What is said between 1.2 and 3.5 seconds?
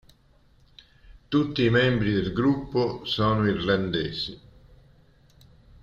Tutti i membri del gruppo sono